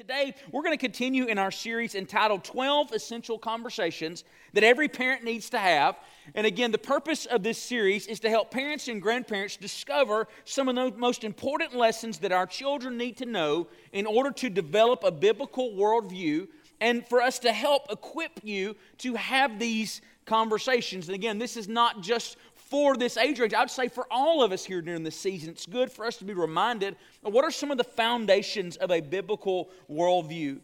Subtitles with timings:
[0.00, 5.24] Today, we're going to continue in our series entitled 12 Essential Conversations that every parent
[5.24, 5.98] needs to have.
[6.34, 10.70] And again, the purpose of this series is to help parents and grandparents discover some
[10.70, 15.04] of the most important lessons that our children need to know in order to develop
[15.04, 16.48] a biblical worldview
[16.80, 21.08] and for us to help equip you to have these conversations.
[21.08, 22.38] And again, this is not just
[22.70, 25.50] for this age range, I would say for all of us here during this season,
[25.50, 26.94] it's good for us to be reminded
[27.24, 30.60] of what are some of the foundations of a biblical worldview.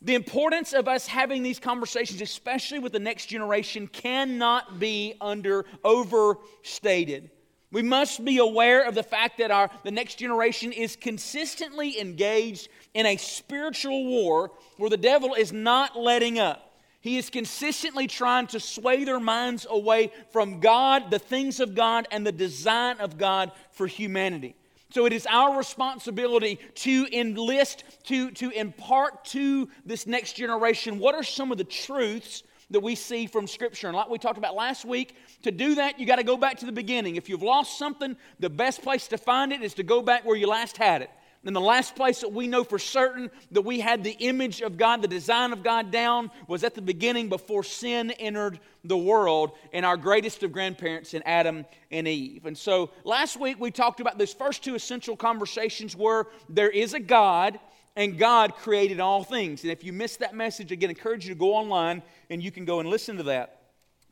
[0.00, 5.66] The importance of us having these conversations, especially with the next generation, cannot be under
[5.84, 7.30] overstated.
[7.70, 12.68] We must be aware of the fact that our, the next generation is consistently engaged
[12.94, 16.71] in a spiritual war where the devil is not letting up.
[17.02, 22.06] He is consistently trying to sway their minds away from God, the things of God,
[22.12, 24.54] and the design of God for humanity.
[24.90, 31.16] So it is our responsibility to enlist, to, to impart to this next generation what
[31.16, 33.88] are some of the truths that we see from Scripture.
[33.88, 36.58] And like we talked about last week, to do that, you got to go back
[36.58, 37.16] to the beginning.
[37.16, 40.36] If you've lost something, the best place to find it is to go back where
[40.36, 41.10] you last had it.
[41.44, 44.76] And the last place that we know for certain that we had the image of
[44.76, 49.52] God, the design of God down, was at the beginning before sin entered the world
[49.72, 52.46] and our greatest of grandparents in Adam and Eve.
[52.46, 56.94] And so last week we talked about those first two essential conversations where there is
[56.94, 57.58] a God
[57.96, 59.62] and God created all things.
[59.62, 62.52] And if you missed that message, again, I encourage you to go online and you
[62.52, 63.62] can go and listen to that.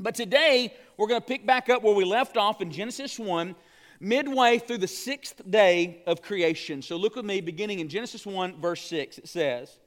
[0.01, 3.55] But today we're going to pick back up where we left off in Genesis 1
[4.01, 6.81] midway through the sixth day of creation.
[6.83, 9.19] So look with me, beginning in Genesis 1, verse 6.
[9.19, 9.79] It says,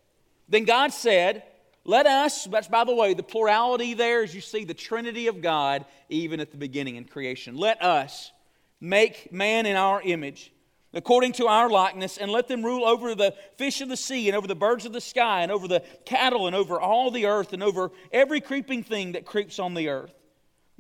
[0.48, 1.44] Then God said,
[1.84, 5.42] Let us, that's by the way, the plurality there is you see the Trinity of
[5.42, 7.58] God even at the beginning in creation.
[7.58, 8.32] Let us
[8.80, 10.52] make man in our image.
[10.96, 14.38] According to our likeness, and let them rule over the fish of the sea, and
[14.38, 17.52] over the birds of the sky, and over the cattle, and over all the earth,
[17.52, 20.14] and over every creeping thing that creeps on the earth.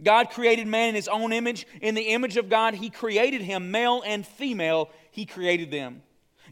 [0.02, 1.67] God created man in his own image.
[1.81, 6.02] In the image of God, he created him, male and female, he created them.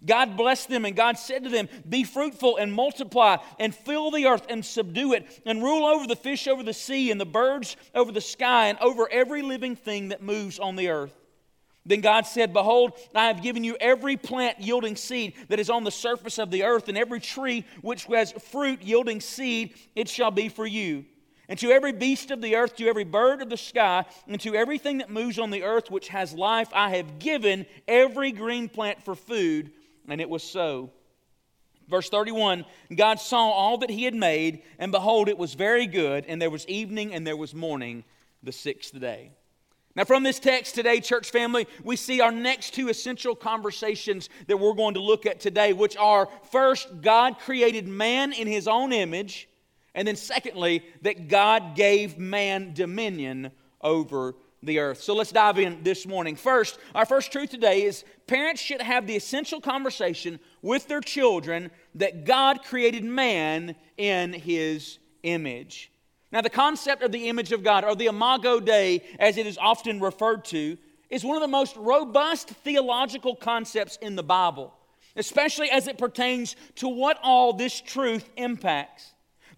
[0.03, 4.25] God blessed them, and God said to them, Be fruitful and multiply, and fill the
[4.25, 7.75] earth and subdue it, and rule over the fish over the sea, and the birds
[7.94, 11.13] over the sky, and over every living thing that moves on the earth.
[11.85, 15.84] Then God said, Behold, I have given you every plant yielding seed that is on
[15.84, 20.31] the surface of the earth, and every tree which has fruit yielding seed, it shall
[20.31, 21.06] be for you.
[21.51, 24.56] And to every beast of the earth, to every bird of the sky, and to
[24.56, 29.03] everything that moves on the earth which has life, I have given every green plant
[29.03, 29.72] for food.
[30.07, 30.91] And it was so.
[31.90, 32.63] Verse 31
[32.95, 36.23] God saw all that he had made, and behold, it was very good.
[36.25, 38.06] And there was evening and there was morning
[38.41, 39.31] the sixth day.
[39.94, 44.56] Now, from this text today, church family, we see our next two essential conversations that
[44.56, 48.94] we're going to look at today, which are first, God created man in his own
[48.94, 49.50] image.
[49.94, 55.02] And then, secondly, that God gave man dominion over the earth.
[55.02, 56.35] So let's dive in this morning.
[56.35, 61.72] First, our first truth today is parents should have the essential conversation with their children
[61.96, 65.91] that God created man in his image.
[66.31, 69.58] Now, the concept of the image of God, or the Imago Dei, as it is
[69.58, 70.78] often referred to,
[71.09, 74.73] is one of the most robust theological concepts in the Bible,
[75.18, 79.10] especially as it pertains to what all this truth impacts.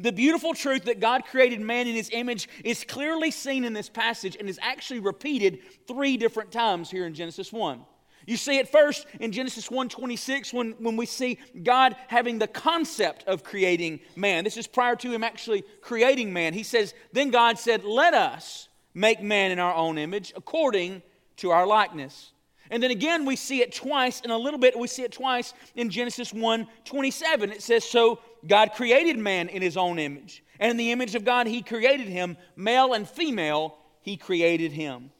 [0.03, 3.87] The beautiful truth that God created man in his image is clearly seen in this
[3.87, 7.79] passage and is actually repeated three different times here in Genesis 1.
[8.25, 13.23] You see it first in Genesis 1:26 when, when we see God having the concept
[13.27, 14.43] of creating man.
[14.43, 16.53] This is prior to him actually creating man.
[16.53, 21.01] He says, Then God said, Let us make man in our own image, according
[21.37, 22.32] to our likeness.
[22.72, 25.53] And then again, we see it twice, in a little bit, we see it twice
[25.75, 27.51] in Genesis 1 27.
[27.51, 30.44] It says, So God created man in his own image.
[30.59, 35.12] And in the image of God, he created him, male and female, he created him.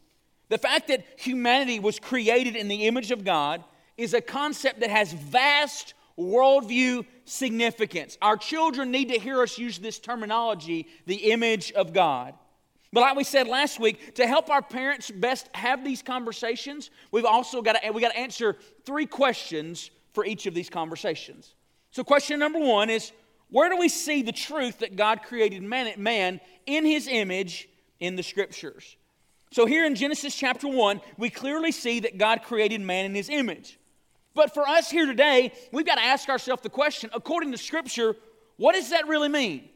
[0.50, 3.64] The fact that humanity was created in the image of God
[3.98, 8.18] is a concept that has vast worldview significance.
[8.22, 12.36] Our children need to hear us use this terminology, the image of God.
[12.94, 17.26] But like we said last week, to help our parents best have these conversations, we've
[17.26, 18.56] also got to, we got to answer
[18.86, 21.56] three questions for each of these conversations.
[21.90, 23.12] So, question number one is
[23.50, 27.68] where do we see the truth that God created man, man in his image
[28.00, 28.96] in the scriptures?
[29.52, 33.28] So, here in Genesis chapter 1, we clearly see that God created man in his
[33.28, 33.80] image.
[34.36, 38.16] But for us here today, we've got to ask ourselves the question according to scripture,
[38.58, 39.70] what does that really mean?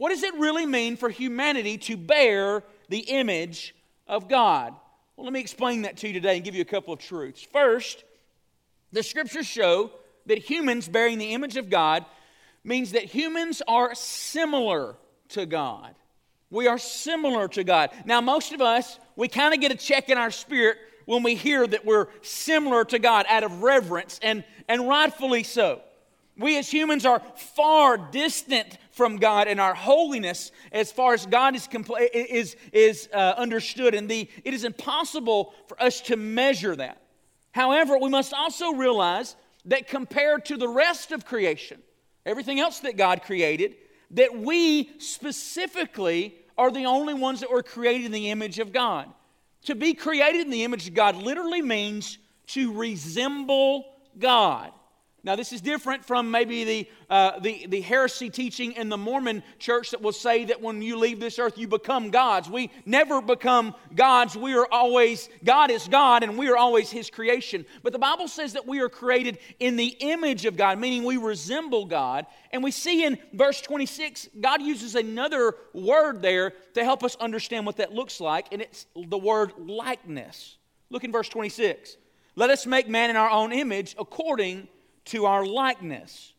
[0.00, 3.74] What does it really mean for humanity to bear the image
[4.06, 4.74] of God?
[5.14, 7.46] Well, let me explain that to you today and give you a couple of truths.
[7.52, 8.02] First,
[8.92, 9.90] the scriptures show
[10.24, 12.06] that humans bearing the image of God
[12.64, 14.96] means that humans are similar
[15.28, 15.94] to God.
[16.48, 17.90] We are similar to God.
[18.06, 21.34] Now, most of us, we kind of get a check in our spirit when we
[21.34, 25.82] hear that we're similar to God out of reverence, and, and rightfully so.
[26.40, 31.54] We as humans are far distant from God and our holiness as far as God
[31.54, 36.74] is, compl- is, is uh, understood, and the, it is impossible for us to measure
[36.74, 37.02] that.
[37.52, 41.82] However, we must also realize that compared to the rest of creation,
[42.24, 43.76] everything else that God created,
[44.12, 49.12] that we specifically are the only ones that were created in the image of God.
[49.64, 52.16] To be created in the image of God literally means
[52.48, 53.84] to resemble
[54.18, 54.72] God.
[55.22, 59.42] Now, this is different from maybe the, uh, the, the heresy teaching in the Mormon
[59.58, 62.48] church that will say that when you leave this earth, you become gods.
[62.48, 64.34] We never become gods.
[64.34, 67.66] We are always, God is God, and we are always His creation.
[67.82, 71.18] But the Bible says that we are created in the image of God, meaning we
[71.18, 72.24] resemble God.
[72.50, 77.66] And we see in verse 26, God uses another word there to help us understand
[77.66, 80.56] what that looks like, and it's the word likeness.
[80.88, 81.98] Look in verse 26.
[82.36, 84.68] Let us make man in our own image according
[85.06, 86.34] to our likeness.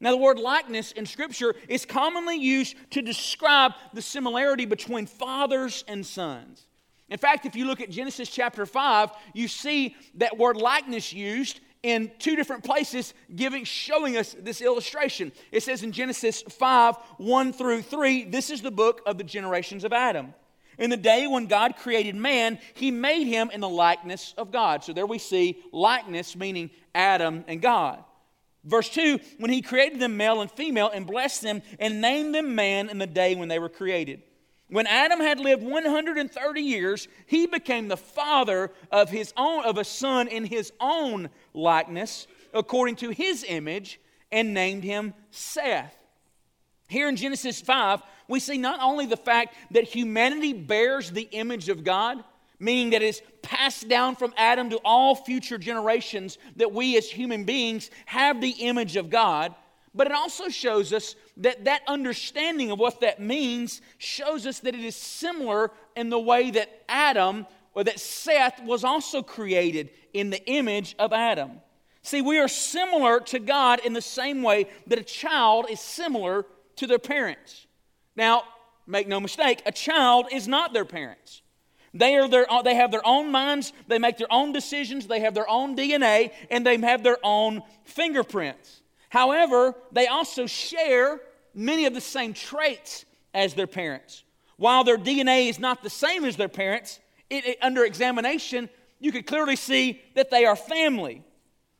[0.00, 5.84] Now, the word likeness in Scripture is commonly used to describe the similarity between fathers
[5.88, 6.66] and sons.
[7.08, 11.60] In fact, if you look at Genesis chapter 5, you see that word likeness used
[11.82, 15.30] in two different places, giving, showing us this illustration.
[15.52, 19.84] It says in Genesis 5 1 through 3, this is the book of the generations
[19.84, 20.34] of Adam.
[20.78, 24.84] In the day when God created man, he made him in the likeness of God.
[24.84, 28.02] So there we see likeness, meaning Adam and God.
[28.64, 32.54] Verse 2 When he created them male and female and blessed them and named them
[32.54, 34.22] man in the day when they were created.
[34.68, 39.84] When Adam had lived 130 years, he became the father of his own of a
[39.84, 44.00] son in his own likeness, according to his image,
[44.32, 45.94] and named him Seth.
[46.86, 51.68] Here in Genesis 5, we see not only the fact that humanity bears the image
[51.68, 52.22] of God,
[52.58, 57.44] meaning that it's passed down from Adam to all future generations, that we as human
[57.44, 59.54] beings have the image of God.
[59.94, 64.74] But it also shows us that that understanding of what that means shows us that
[64.74, 70.30] it is similar in the way that Adam or that Seth was also created in
[70.30, 71.60] the image of Adam.
[72.02, 76.44] See, we are similar to God in the same way that a child is similar
[76.76, 77.66] to their parents.
[78.16, 78.44] Now,
[78.86, 81.42] make no mistake, a child is not their parents.
[81.92, 85.20] They, are their, uh, they have their own minds, they make their own decisions, they
[85.20, 88.82] have their own DNA, and they have their own fingerprints.
[89.08, 91.20] However, they also share
[91.54, 94.24] many of the same traits as their parents.
[94.56, 96.98] While their DNA is not the same as their parents,
[97.30, 98.68] it, it, under examination,
[98.98, 101.22] you could clearly see that they are family.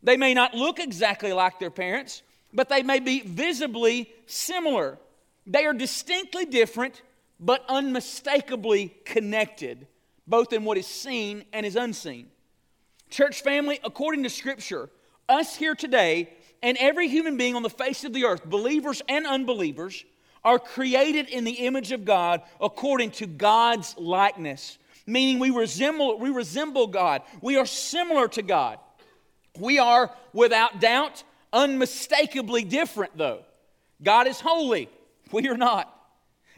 [0.02, 2.22] They may not look exactly like their parents,
[2.54, 4.98] but they may be visibly similar.
[5.46, 7.02] They are distinctly different,
[7.40, 9.86] but unmistakably connected
[10.26, 12.28] both in what is seen and is unseen.
[13.10, 14.88] Church family, according to Scripture,
[15.28, 16.30] us here today
[16.62, 20.04] and every human being on the face of the earth, believers and unbelievers,
[20.42, 26.30] are created in the image of God according to God's likeness, meaning we resemble, we
[26.30, 27.22] resemble God.
[27.40, 28.78] We are similar to God.
[29.58, 31.22] We are, without doubt,
[31.54, 33.40] unmistakably different, though.
[34.02, 34.90] God is holy,
[35.32, 35.90] we are not.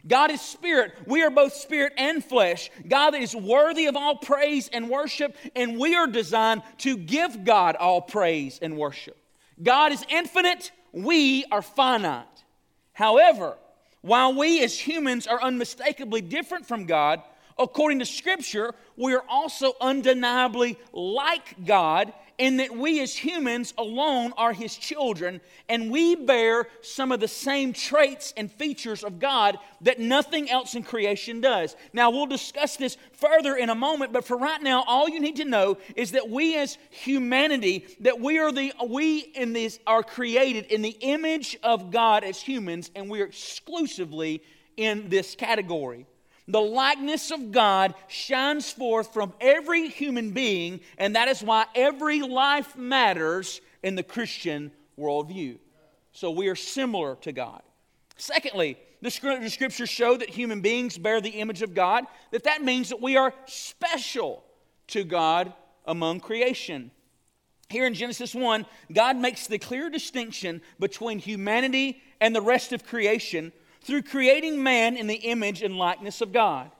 [0.06, 0.92] God is spirit.
[1.06, 2.70] We are both spirit and flesh.
[2.86, 7.74] God is worthy of all praise and worship, and we are designed to give God
[7.76, 9.16] all praise and worship.
[9.60, 12.26] God is infinite, we are finite.
[12.92, 13.56] However,
[14.02, 17.22] while we as humans are unmistakably different from God,
[17.58, 24.32] according to Scripture, we are also undeniably like God in that we as humans alone
[24.36, 29.58] are his children, and we bear some of the same traits and features of God
[29.80, 31.76] that nothing else in creation does.
[31.92, 35.36] Now, we'll discuss this further in a moment, but for right now, all you need
[35.36, 40.02] to know is that we as humanity, that we are the we in this are
[40.02, 44.42] created in the image of God as humans, and we are exclusively
[44.76, 46.06] in this category.
[46.48, 52.20] The likeness of God shines forth from every human being, and that is why every
[52.22, 55.58] life matters in the Christian worldview.
[56.12, 57.62] So we are similar to God.
[58.16, 62.88] Secondly, the scriptures show that human beings bear the image of God, that that means
[62.90, 64.44] that we are special
[64.88, 65.52] to God
[65.84, 66.90] among creation.
[67.68, 72.86] Here in Genesis 1, God makes the clear distinction between humanity and the rest of
[72.86, 73.52] creation
[73.86, 76.70] through creating man in the image and likeness of God.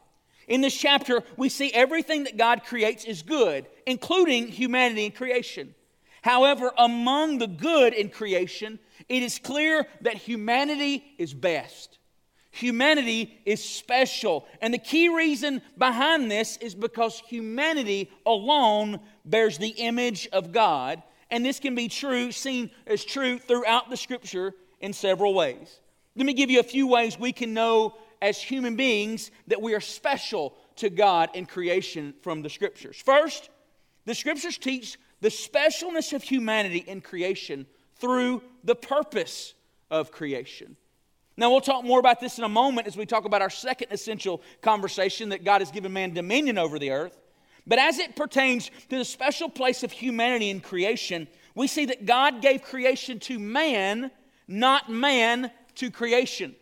[0.48, 5.74] In this chapter, we see everything that God creates is good, including humanity and creation.
[6.22, 11.98] However, among the good in creation, it is clear that humanity is best.
[12.50, 14.46] Humanity is special.
[14.60, 21.02] And the key reason behind this is because humanity alone bears the image of God.
[21.30, 25.80] And this can be true, seen as true throughout the scripture in several ways.
[26.16, 29.74] Let me give you a few ways we can know as human beings that we
[29.74, 32.96] are special to God in creation from the scriptures.
[32.96, 33.50] First,
[34.06, 39.54] the scriptures teach the specialness of humanity in creation through the purpose
[39.90, 40.76] of creation.
[41.36, 43.88] Now, we'll talk more about this in a moment as we talk about our second
[43.90, 47.18] essential conversation that God has given man dominion over the earth.
[47.66, 52.06] But as it pertains to the special place of humanity in creation, we see that
[52.06, 54.10] God gave creation to man,
[54.48, 56.54] not man to creation.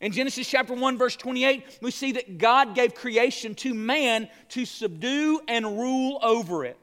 [0.00, 4.66] In Genesis chapter 1, verse 28, we see that God gave creation to man to
[4.66, 6.78] subdue and rule over it.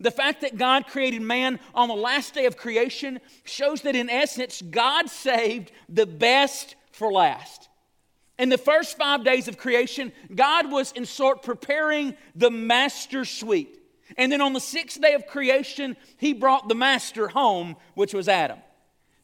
[0.00, 4.08] The fact that God created man on the last day of creation shows that, in
[4.08, 7.68] essence, God saved the best for last.
[8.38, 13.76] In the first five days of creation, God was in sort preparing the master suite.
[14.16, 18.28] And then on the sixth day of creation, he brought the master home, which was
[18.28, 18.60] Adam.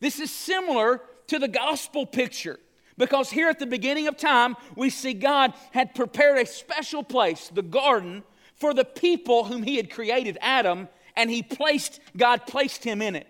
[0.01, 2.59] This is similar to the gospel picture
[2.97, 7.49] because here at the beginning of time, we see God had prepared a special place,
[7.53, 8.23] the garden,
[8.55, 13.17] for the people whom he had created, Adam, and he placed, God placed him in
[13.17, 13.27] it.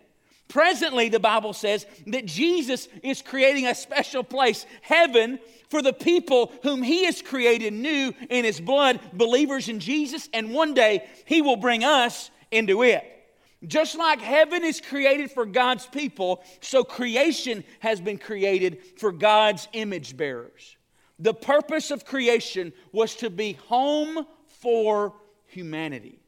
[0.49, 5.39] Presently, the Bible says that Jesus is creating a special place, heaven,
[5.71, 10.53] for the people whom he has created new in his blood, believers in Jesus, and
[10.53, 13.14] one day he will bring us into it.
[13.67, 19.69] Just like heaven is created for God's people, so creation has been created for God's
[19.73, 20.77] image bearers.
[21.19, 25.15] The purpose of creation was to be home for
[25.47, 26.19] humanity.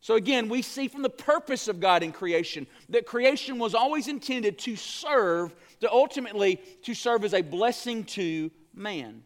[0.00, 4.06] So again, we see from the purpose of God in creation that creation was always
[4.06, 9.22] intended to serve, to ultimately to serve as a blessing to man.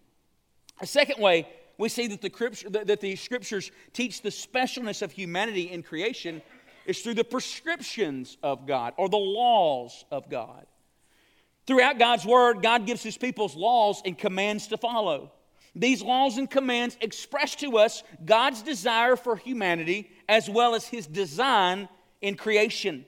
[0.81, 1.47] A second way
[1.79, 6.41] we see that the, that the scriptures teach the specialness of humanity in creation
[6.87, 10.67] is through the prescriptions of God or the laws of God.
[11.67, 15.33] Throughout God's word, God gives his people's laws and commands to follow.
[15.75, 21.07] These laws and commands express to us God's desire for humanity as well as his
[21.07, 21.89] design
[22.21, 23.07] in creation.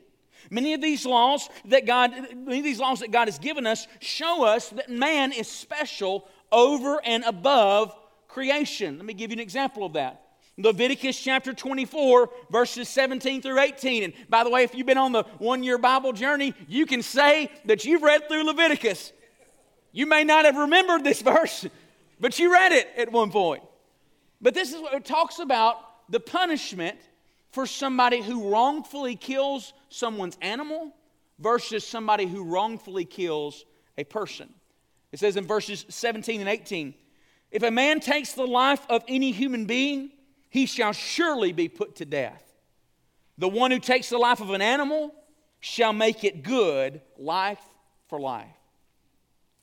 [0.50, 3.86] Many of these laws that God many of these laws that God has given us
[4.00, 7.94] show us that man is special over and above
[8.28, 8.96] creation.
[8.96, 10.23] Let me give you an example of that.
[10.56, 14.04] Leviticus chapter 24, verses 17 through 18.
[14.04, 17.02] And by the way, if you've been on the one year Bible journey, you can
[17.02, 19.12] say that you've read through Leviticus.
[19.92, 21.66] You may not have remembered this verse,
[22.20, 23.62] but you read it at one point.
[24.40, 25.76] But this is what it talks about
[26.08, 26.98] the punishment
[27.50, 30.92] for somebody who wrongfully kills someone's animal
[31.38, 33.64] versus somebody who wrongfully kills
[33.96, 34.52] a person.
[35.12, 36.94] It says in verses 17 and 18
[37.50, 40.10] If a man takes the life of any human being,
[40.54, 42.40] he shall surely be put to death.
[43.38, 45.12] The one who takes the life of an animal
[45.58, 47.58] shall make it good, life
[48.06, 48.46] for life.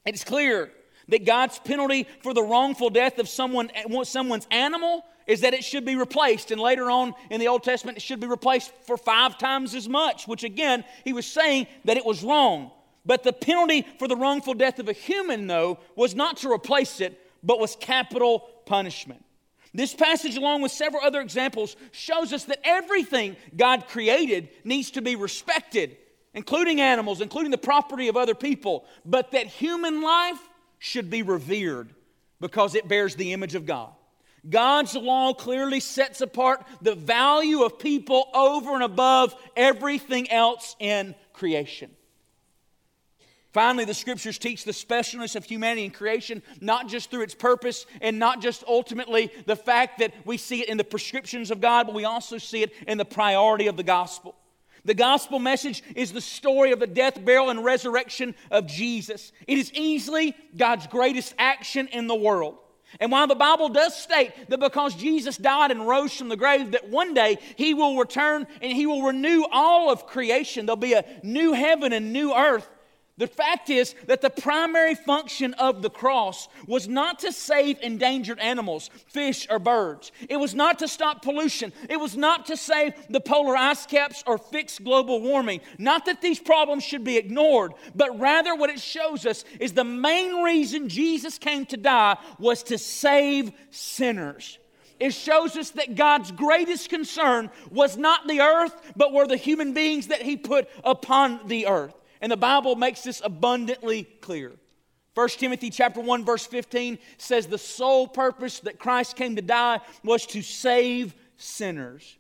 [0.06, 0.70] It's clear
[1.08, 3.72] that God's penalty for the wrongful death of someone,
[4.04, 6.52] someone's animal is that it should be replaced.
[6.52, 9.88] And later on in the Old Testament, it should be replaced for five times as
[9.88, 12.70] much, which again, he was saying that it was wrong.
[13.06, 17.00] But the penalty for the wrongful death of a human, though, was not to replace
[17.00, 19.24] it, but was capital punishment.
[19.74, 25.02] This passage, along with several other examples, shows us that everything God created needs to
[25.02, 25.96] be respected,
[26.34, 30.40] including animals, including the property of other people, but that human life
[30.80, 31.94] should be revered
[32.42, 33.92] because it bears the image of God.
[34.50, 41.16] God's law clearly sets apart the value of people over and above everything else in
[41.32, 41.92] creation.
[43.52, 47.86] Finally, the scriptures teach the specialness of humanity and creation, not just through its purpose
[48.00, 51.86] and not just ultimately the fact that we see it in the prescriptions of God,
[51.86, 54.36] but we also see it in the priority of the gospel.
[54.86, 59.32] The gospel message is the story of the death, burial, and resurrection of Jesus.
[59.48, 62.58] It is easily God's greatest action in the world.
[63.00, 66.72] And while the Bible does state that because Jesus died and rose from the grave,
[66.72, 70.94] that one day he will return and he will renew all of creation, there'll be
[70.94, 72.68] a new heaven and new earth.
[73.22, 78.40] The fact is that the primary function of the cross was not to save endangered
[78.40, 80.12] animals, fish, or birds.
[80.28, 81.72] It was not to stop pollution.
[81.88, 85.62] It was not to save the polar ice caps or fix global warming.
[85.78, 89.84] Not that these problems should be ignored, but rather what it shows us is the
[89.84, 94.58] main reason Jesus came to die was to save sinners
[95.00, 99.74] it shows us that God's greatest concern was not the earth, but were the human
[99.74, 101.96] beings that He put upon the earth.
[102.22, 104.54] And the Bible makes this abundantly clear.
[105.16, 109.82] 1 Timothy chapter 1 verse 15 says the sole purpose that Christ came to die
[110.04, 112.18] was to save sinners.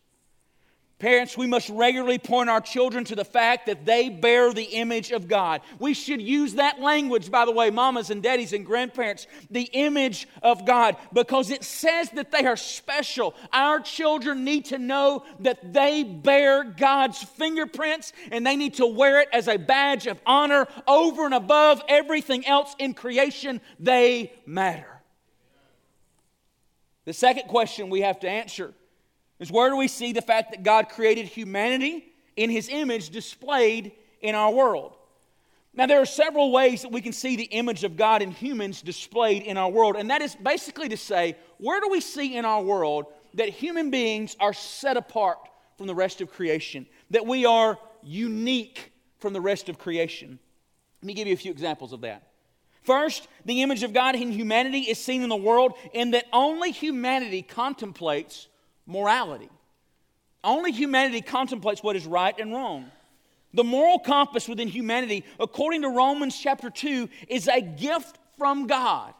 [1.01, 5.09] Parents, we must regularly point our children to the fact that they bear the image
[5.09, 5.61] of God.
[5.79, 10.27] We should use that language, by the way, mamas and daddies and grandparents, the image
[10.43, 13.33] of God, because it says that they are special.
[13.51, 19.21] Our children need to know that they bear God's fingerprints and they need to wear
[19.21, 23.59] it as a badge of honor over and above everything else in creation.
[23.79, 25.01] They matter.
[27.05, 28.75] The second question we have to answer
[29.41, 33.91] is where do we see the fact that God created humanity in his image displayed
[34.21, 34.95] in our world?
[35.73, 38.81] Now, there are several ways that we can see the image of God in humans
[38.81, 42.45] displayed in our world, and that is basically to say, where do we see in
[42.45, 45.39] our world that human beings are set apart
[45.77, 50.37] from the rest of creation, that we are unique from the rest of creation?
[51.01, 52.27] Let me give you a few examples of that.
[52.83, 56.71] First, the image of God in humanity is seen in the world in that only
[56.71, 58.47] humanity contemplates
[58.91, 59.49] morality.
[60.43, 62.91] Only humanity contemplates what is right and wrong.
[63.53, 69.13] The moral compass within humanity, according to Romans chapter 2, is a gift from God.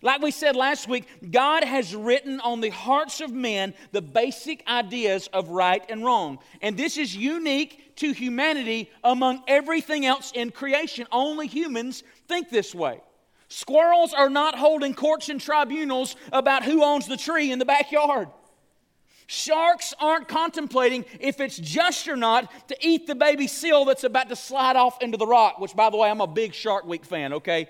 [0.00, 4.62] Like we said last week, God has written on the hearts of men the basic
[4.68, 6.38] ideas of right and wrong.
[6.60, 11.06] And this is unique to humanity among everything else in creation.
[11.10, 13.00] Only humans think this way.
[13.48, 18.28] Squirrels are not holding courts and tribunals about who owns the tree in the backyard.
[19.26, 24.28] Sharks aren't contemplating if it's just or not to eat the baby seal that's about
[24.28, 27.04] to slide off into the rock, which, by the way, I'm a big Shark Week
[27.04, 27.68] fan, okay?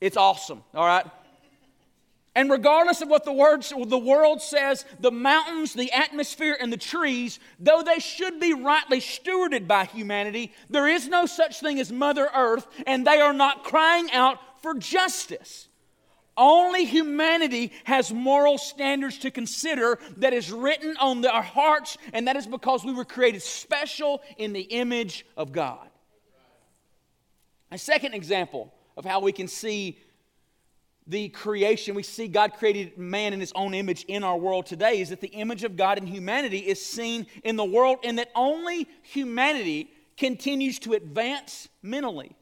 [0.00, 1.06] It's awesome, all right?
[2.34, 6.78] And regardless of what the, words, the world says, the mountains, the atmosphere, and the
[6.78, 11.92] trees, though they should be rightly stewarded by humanity, there is no such thing as
[11.92, 15.68] Mother Earth, and they are not crying out for justice.
[16.36, 22.36] Only humanity has moral standards to consider that is written on our hearts, and that
[22.36, 25.88] is because we were created special in the image of God.
[27.70, 29.98] A second example of how we can see
[31.06, 35.00] the creation, we see God created man in his own image in our world today,
[35.00, 38.30] is that the image of God in humanity is seen in the world, and that
[38.34, 42.36] only humanity continues to advance mentally.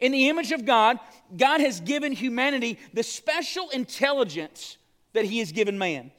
[0.00, 0.98] In the image of God,
[1.36, 4.76] God has given humanity the special intelligence
[5.12, 6.10] that He has given man.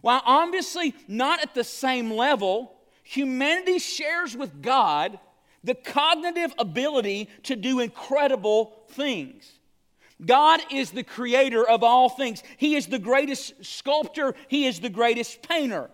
[0.00, 5.18] While obviously not at the same level, humanity shares with God
[5.64, 9.50] the cognitive ability to do incredible things.
[10.24, 12.42] God is the creator of all things.
[12.56, 15.90] He is the greatest sculptor, He is the greatest painter.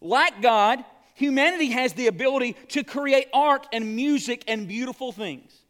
[0.00, 5.61] Like God, humanity has the ability to create art and music and beautiful things.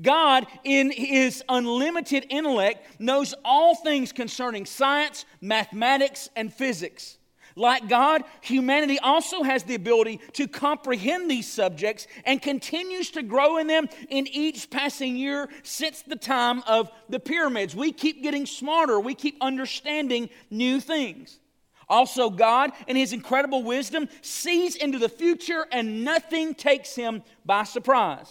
[0.00, 7.18] God, in his unlimited intellect, knows all things concerning science, mathematics, and physics.
[7.58, 13.56] Like God, humanity also has the ability to comprehend these subjects and continues to grow
[13.56, 17.74] in them in each passing year since the time of the pyramids.
[17.74, 21.40] We keep getting smarter, we keep understanding new things.
[21.88, 27.64] Also, God, in His incredible wisdom, sees into the future and nothing takes Him by
[27.64, 28.30] surprise.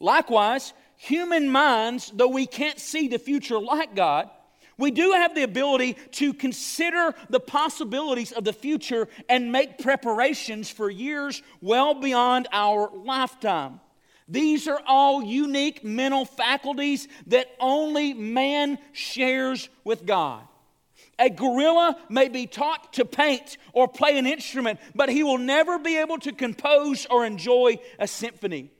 [0.00, 4.28] Likewise, human minds, though we can't see the future like God,
[4.76, 10.70] we do have the ability to consider the possibilities of the future and make preparations
[10.70, 13.80] for years well beyond our lifetime.
[14.28, 20.42] These are all unique mental faculties that only man shares with God.
[21.18, 25.78] A gorilla may be taught to paint or play an instrument, but he will never
[25.78, 28.70] be able to compose or enjoy a symphony.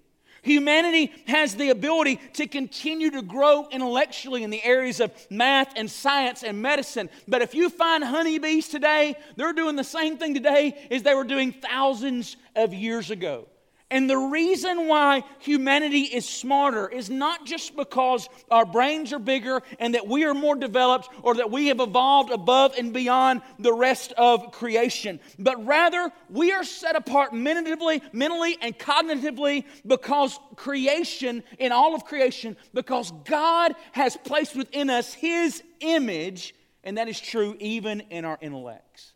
[0.43, 5.91] Humanity has the ability to continue to grow intellectually in the areas of math and
[5.91, 7.11] science and medicine.
[7.29, 11.25] But if you find honeybees today, they're doing the same thing today as they were
[11.25, 13.49] doing thousands of years ago.
[13.93, 19.63] And the reason why humanity is smarter is not just because our brains are bigger
[19.81, 23.73] and that we are more developed or that we have evolved above and beyond the
[23.73, 31.43] rest of creation, but rather we are set apart mentally, mentally and cognitively because creation,
[31.59, 37.19] in all of creation, because God has placed within us His image, and that is
[37.19, 39.15] true even in our intellects.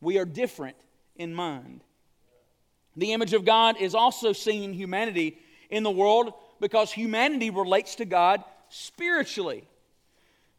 [0.00, 0.76] We are different
[1.14, 1.84] in mind.
[2.98, 5.38] The image of God is also seen in humanity
[5.70, 9.62] in the world because humanity relates to God spiritually.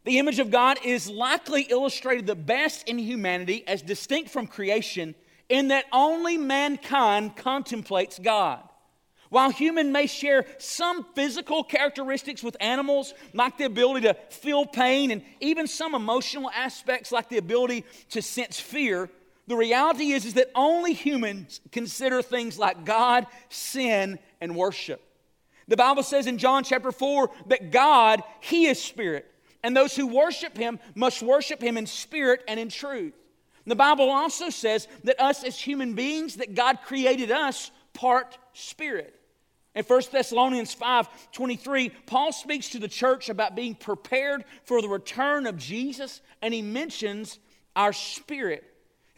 [0.06, 5.16] The image of God is likely illustrated the best in humanity as distinct from creation
[5.50, 8.62] in that only mankind contemplates God.
[9.28, 15.12] While human may share some physical characteristics with animals, like the ability to feel pain
[15.12, 19.10] and even some emotional aspects like the ability to sense fear,
[19.50, 25.02] the reality is, is that only humans consider things like God, sin, and worship.
[25.68, 29.26] The Bible says in John chapter 4 that God, He is spirit,
[29.64, 33.14] and those who worship Him must worship Him in spirit and in truth.
[33.66, 39.20] The Bible also says that us as human beings, that God created us part spirit.
[39.74, 44.90] In 1 Thessalonians 5 23, Paul speaks to the church about being prepared for the
[44.90, 47.40] return of Jesus, and he mentions
[47.76, 48.64] our spirit.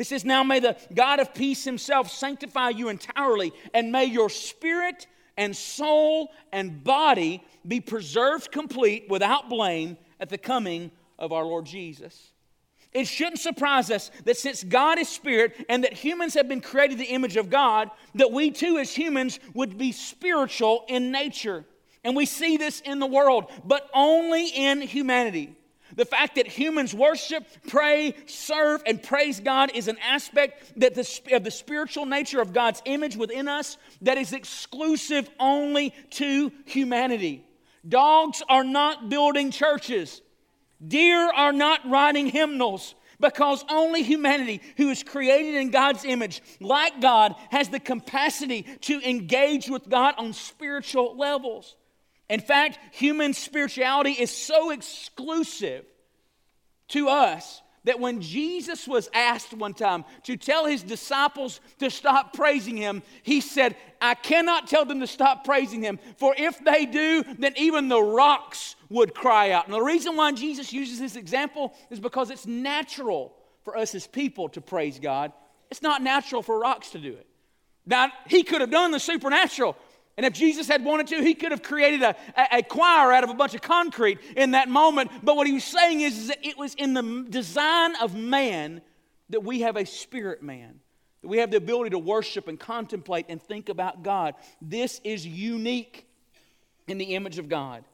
[0.01, 4.31] He says, Now may the God of peace himself sanctify you entirely, and may your
[4.31, 5.05] spirit
[5.37, 11.67] and soul and body be preserved complete without blame at the coming of our Lord
[11.67, 12.31] Jesus.
[12.93, 16.97] It shouldn't surprise us that since God is spirit and that humans have been created
[16.97, 21.63] the image of God, that we too as humans would be spiritual in nature.
[22.03, 25.55] And we see this in the world, but only in humanity.
[25.95, 31.35] The fact that humans worship, pray, serve, and praise God is an aspect that the,
[31.35, 37.45] of the spiritual nature of God's image within us that is exclusive only to humanity.
[37.87, 40.21] Dogs are not building churches.
[40.85, 46.99] Deer are not writing hymnals because only humanity, who is created in God's image, like
[46.99, 51.75] God, has the capacity to engage with God on spiritual levels.
[52.31, 55.83] In fact, human spirituality is so exclusive
[56.87, 62.31] to us that when Jesus was asked one time to tell his disciples to stop
[62.31, 66.85] praising him, he said, I cannot tell them to stop praising him, for if they
[66.85, 69.65] do, then even the rocks would cry out.
[69.65, 74.07] And the reason why Jesus uses this example is because it's natural for us as
[74.07, 75.33] people to praise God.
[75.69, 77.27] It's not natural for rocks to do it.
[77.85, 79.75] Now, he could have done the supernatural,
[80.17, 83.23] and if Jesus had wanted to, he could have created a, a, a, choir out
[83.23, 85.09] of a bunch of concrete in that moment.
[85.23, 88.81] But what he was saying is, is that it was in the design of man
[89.29, 90.79] that we have a spirit man,
[91.21, 94.35] that we have the ability to worship and contemplate and think about God.
[94.61, 96.05] This is unique
[96.87, 97.85] in the image of God.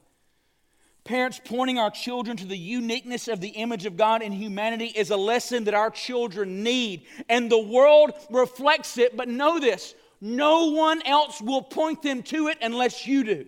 [1.04, 5.10] Parents pointing our children to the uniqueness of the image of God in humanity is
[5.10, 7.06] a lesson that our children need.
[7.30, 12.48] And the world reflects it, but know this no one else will point them to
[12.48, 13.46] it unless you do.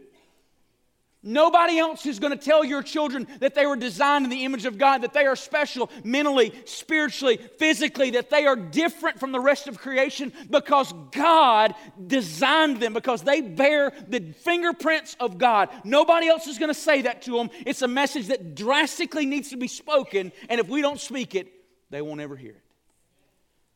[1.23, 4.65] Nobody else is going to tell your children that they were designed in the image
[4.65, 9.41] of God, that they are special mentally, spiritually, physically, that they are different from the
[9.41, 11.75] rest of creation because God
[12.07, 15.69] designed them, because they bear the fingerprints of God.
[15.85, 17.51] Nobody else is going to say that to them.
[17.67, 21.53] It's a message that drastically needs to be spoken, and if we don't speak it,
[21.91, 22.63] they won't ever hear it.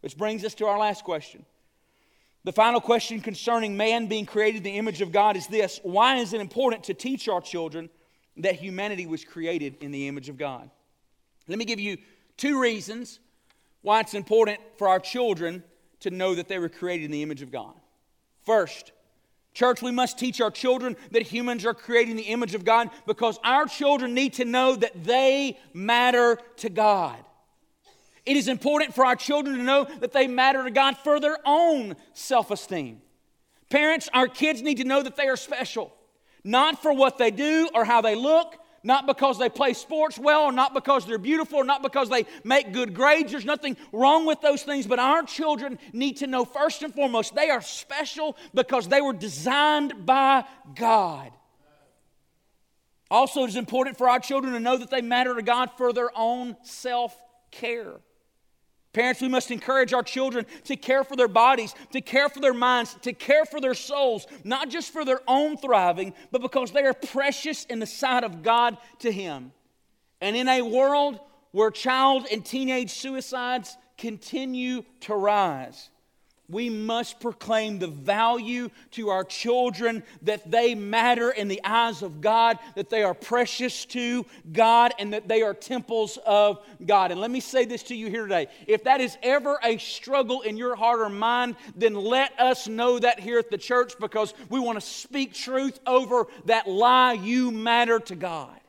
[0.01, 1.45] Which brings us to our last question
[2.45, 6.17] the final question concerning man being created in the image of God is this Why
[6.17, 7.89] is it important to teach our children
[8.37, 10.71] that humanity was created in the image of God?
[11.49, 11.97] Let me give you
[12.37, 13.19] two reasons
[13.83, 15.63] why it's important for our children
[16.01, 17.75] to know that they were created in the image of God.
[18.45, 18.93] First,
[19.55, 22.91] church, we must teach our children that humans are created in the image of God
[23.07, 27.19] because our children need to know that they matter to God.
[28.27, 31.39] It is important for our children to know that they matter to God for their
[31.45, 33.03] own self esteem.
[33.69, 35.93] Parents, our kids need to know that they are special,
[36.43, 40.43] not for what they do or how they look, not because they play sports well,
[40.45, 43.33] or not because they're beautiful, or not because they make good grades.
[43.33, 47.35] There's nothing wrong with those things, but our children need to know first and foremost
[47.35, 50.45] they are special because they were designed by
[50.77, 51.33] God.
[53.11, 55.93] Also, it is important for our children to know that they matter to God for
[55.93, 57.17] their own self
[57.51, 58.01] care.
[58.95, 62.55] Parents, we must encourage our children to care for their bodies, to care for their
[62.55, 66.85] minds, to care for their souls, not just for their own thriving, but because they
[66.85, 69.53] are precious in the sight of God to Him.
[70.21, 71.19] And in a world
[71.51, 75.91] where child and teenage suicides continue to rise,
[76.49, 82.21] we must proclaim the value to our children that they matter in the eyes of
[82.21, 87.11] God, that they are precious to God, and that they are temples of God.
[87.11, 88.49] And let me say this to you here today.
[88.67, 92.99] If that is ever a struggle in your heart or mind, then let us know
[92.99, 97.15] that here at the church because we want to speak truth over that lie.
[97.15, 98.61] You matter to God.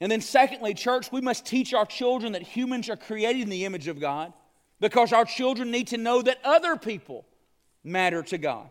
[0.00, 3.64] And then, secondly, church, we must teach our children that humans are created in the
[3.64, 4.32] image of God
[4.80, 7.26] because our children need to know that other people
[7.82, 8.68] matter to God.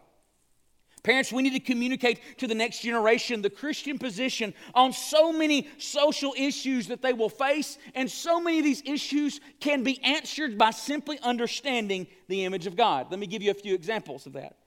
[1.03, 5.69] Parents, we need to communicate to the next generation the Christian position on so many
[5.77, 10.57] social issues that they will face, and so many of these issues can be answered
[10.57, 13.11] by simply understanding the image of God.
[13.11, 14.57] Let me give you a few examples of that.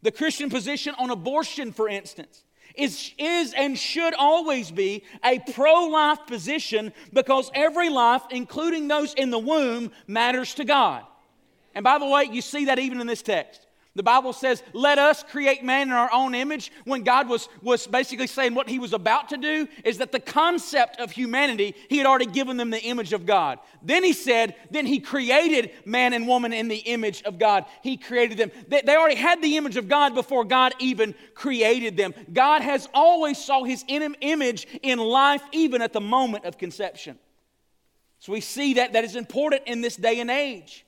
[0.00, 2.42] The Christian position on abortion, for instance,
[2.74, 9.14] is, is and should always be a pro life position because every life, including those
[9.14, 11.04] in the womb, matters to God.
[11.74, 13.66] And by the way, you see that even in this text.
[13.94, 16.72] The Bible says, let us create man in our own image.
[16.84, 20.20] When God was, was basically saying what he was about to do, is that the
[20.20, 23.58] concept of humanity, he had already given them the image of God.
[23.82, 27.66] Then he said, then he created man and woman in the image of God.
[27.82, 28.50] He created them.
[28.66, 32.14] They, they already had the image of God before God even created them.
[32.32, 37.18] God has always saw his image in life, even at the moment of conception.
[38.20, 40.86] So we see that that is important in this day and age.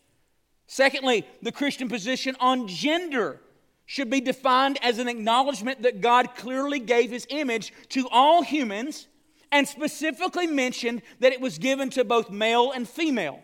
[0.67, 3.41] Secondly, the Christian position on gender
[3.87, 9.09] should be defined as an acknowledgement that God clearly gave his image to all humans
[9.53, 13.41] and specifically mentioned that it was given to both male and female.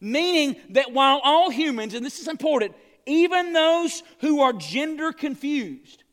[0.00, 2.74] Meaning that while all humans, and this is important,
[3.06, 6.04] even those who are gender confused,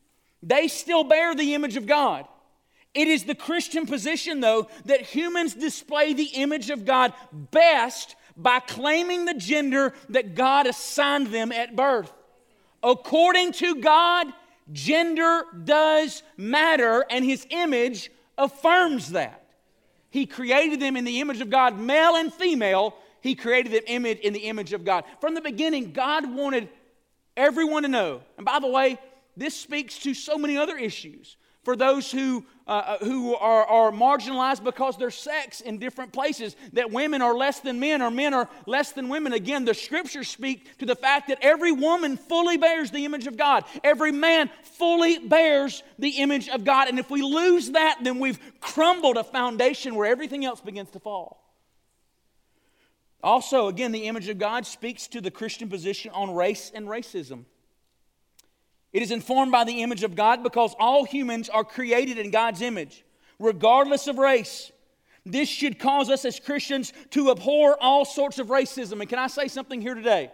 [0.42, 2.28] they still bear the image of God.
[2.94, 8.60] It is the Christian position, though, that humans display the image of God best by
[8.60, 12.12] claiming the gender that God assigned them at birth.
[12.84, 14.28] According to God,
[14.72, 19.42] gender does matter, and His image affirms that.
[20.10, 22.96] He created them in the image of God, male and female.
[23.22, 25.04] He created them image in the image of God.
[25.20, 26.70] From the beginning, God wanted
[27.36, 28.22] everyone to know.
[28.38, 28.98] And by the way,
[29.36, 33.92] this speaks to so many other issues for those who, uh, uh, who are, are
[33.92, 38.34] marginalized because they're sex in different places, that women are less than men or men
[38.34, 39.34] are less than women.
[39.34, 43.38] Again, the scriptures speak to the fact that every woman fully bears the image of
[43.38, 46.88] God, every man fully bears the image of God.
[46.88, 51.00] And if we lose that, then we've crumbled a foundation where everything else begins to
[51.00, 51.44] fall.
[53.24, 57.46] Also, again, the image of God speaks to the Christian position on race and racism.
[58.96, 62.62] It is informed by the image of God because all humans are created in God's
[62.62, 63.04] image,
[63.40, 64.72] regardless of race.
[65.26, 69.02] This should cause us as Christians to abhor all sorts of racism.
[69.02, 70.32] And can I say something here today?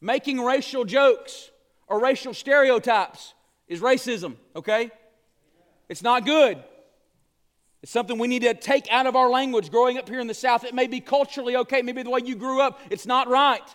[0.00, 1.50] Making racial jokes
[1.88, 3.34] or racial stereotypes
[3.66, 4.92] is racism, okay?
[5.88, 6.62] It's not good.
[7.82, 10.32] It's something we need to take out of our language growing up here in the
[10.32, 10.62] South.
[10.62, 13.68] It may be culturally okay, maybe the way you grew up, it's not right.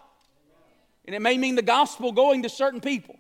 [1.04, 3.18] And it may mean the gospel going to certain people.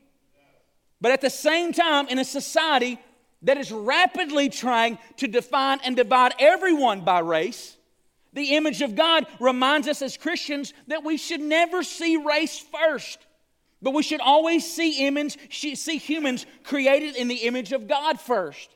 [1.01, 2.99] But at the same time, in a society
[3.41, 7.77] that is rapidly trying to define and divide everyone by race,
[8.33, 13.19] the image of God reminds us as Christians that we should never see race first,
[13.81, 18.69] but we should always see, image, see humans created in the image of God first.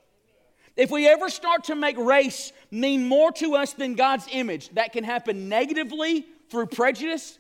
[0.78, 4.94] If we ever start to make race mean more to us than God's image, that
[4.94, 7.38] can happen negatively through prejudice,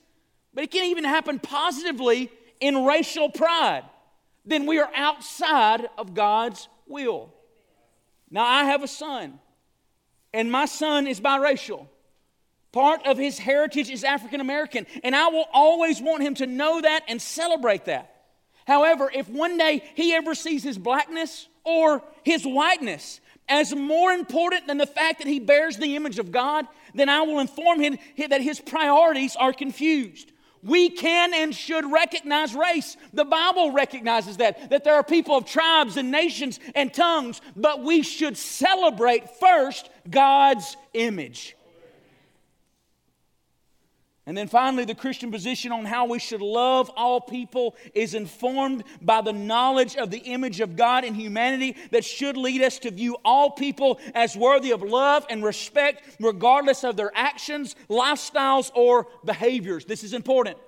[0.53, 3.83] but it can even happen positively in racial pride
[4.49, 7.33] then we are outside of God's will.
[8.31, 9.39] Now, I have a son,
[10.33, 11.87] and my son is biracial.
[12.71, 16.81] Part of his heritage is African American, and I will always want him to know
[16.81, 18.15] that and celebrate that.
[18.67, 24.67] However, if one day he ever sees his blackness or his whiteness as more important
[24.67, 27.97] than the fact that he bears the image of God, then I will inform him
[28.29, 30.31] that his priorities are confused.
[30.63, 32.97] We can and should recognize race.
[33.13, 37.83] The Bible recognizes that, that there are people of tribes and nations and tongues, but
[37.83, 41.55] we should celebrate first God's image.
[44.29, 48.83] And then finally, the Christian position on how we should love all people is informed
[49.01, 52.91] by the knowledge of the image of God in humanity that should lead us to
[52.91, 59.07] view all people as worthy of love and respect, regardless of their actions, lifestyles, or
[59.25, 59.85] behaviors.
[59.85, 60.59] This is important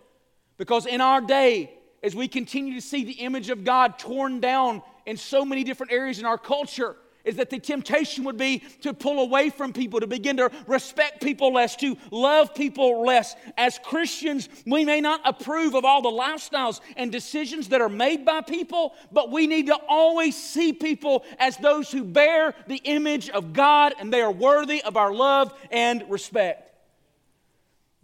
[0.57, 1.71] because in our day,
[2.01, 5.91] as we continue to see the image of God torn down in so many different
[5.91, 9.99] areas in our culture, is that the temptation would be to pull away from people,
[9.99, 13.35] to begin to respect people less, to love people less.
[13.57, 18.25] As Christians, we may not approve of all the lifestyles and decisions that are made
[18.25, 23.29] by people, but we need to always see people as those who bear the image
[23.29, 26.67] of God and they are worthy of our love and respect.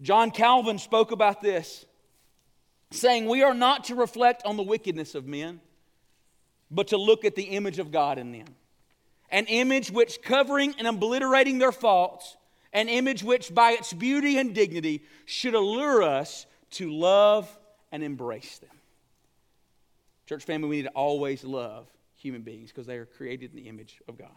[0.02, 1.86] John Calvin spoke about this,
[2.92, 5.60] saying, We are not to reflect on the wickedness of men,
[6.70, 8.46] but to look at the image of God in them
[9.30, 12.38] an image which, covering and obliterating their faults,
[12.74, 17.50] an image which, by its beauty and dignity, should allure us to love
[17.92, 18.70] and embrace them.
[20.28, 23.70] Church family, we need to always love human beings because they are created in the
[23.70, 24.36] image of God.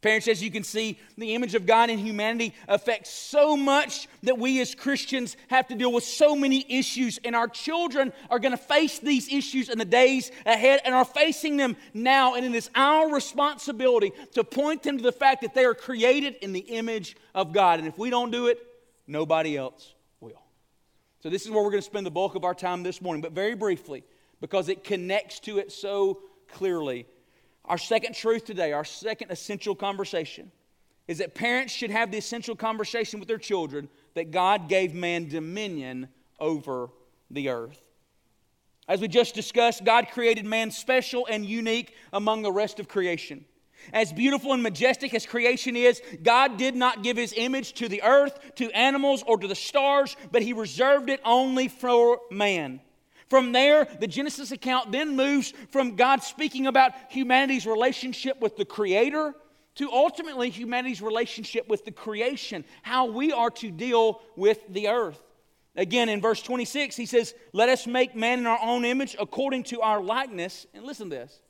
[0.00, 4.38] Parents, as you can see, the image of God in humanity affects so much that
[4.38, 8.52] we as Christians have to deal with so many issues, and our children are going
[8.52, 12.36] to face these issues in the days ahead and are facing them now.
[12.36, 16.36] And it is our responsibility to point them to the fact that they are created
[16.42, 17.80] in the image of God.
[17.80, 18.64] And if we don't do it,
[19.08, 20.44] nobody else will.
[21.24, 23.20] So, this is where we're going to spend the bulk of our time this morning,
[23.20, 24.04] but very briefly,
[24.40, 27.06] because it connects to it so clearly.
[27.68, 30.50] Our second truth today, our second essential conversation,
[31.06, 35.28] is that parents should have the essential conversation with their children that God gave man
[35.28, 36.08] dominion
[36.40, 36.88] over
[37.30, 37.82] the earth.
[38.88, 43.44] As we just discussed, God created man special and unique among the rest of creation.
[43.92, 48.02] As beautiful and majestic as creation is, God did not give his image to the
[48.02, 52.80] earth, to animals, or to the stars, but he reserved it only for man.
[53.28, 58.64] From there, the Genesis account then moves from God speaking about humanity's relationship with the
[58.64, 59.34] Creator
[59.78, 65.22] to ultimately humanity's relationship with the creation, how we are to deal with the earth.
[65.76, 69.62] Again, in verse 26, he says, Let us make man in our own image according
[69.64, 70.66] to our likeness.
[70.74, 71.40] And listen to this.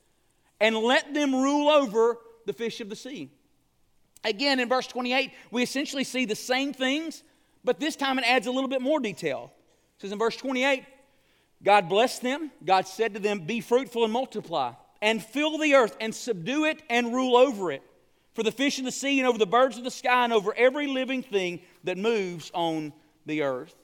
[0.61, 3.31] And let them rule over the fish of the sea.
[4.23, 7.23] Again, in verse 28, we essentially see the same things,
[7.63, 9.51] but this time it adds a little bit more detail.
[9.97, 10.83] It says in verse 28,
[11.63, 12.51] God blessed them.
[12.63, 16.81] God said to them, Be fruitful and multiply, and fill the earth, and subdue it,
[16.89, 17.83] and rule over it.
[18.33, 20.53] For the fish of the sea, and over the birds of the sky, and over
[20.55, 22.93] every living thing that moves on
[23.25, 23.75] the earth.